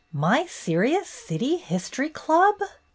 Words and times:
My 0.11 0.47
serious 0.47 1.07
City 1.07 1.57
History 1.57 2.09
Club 2.09 2.55